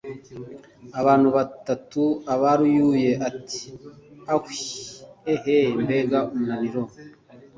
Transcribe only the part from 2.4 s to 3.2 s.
arayuye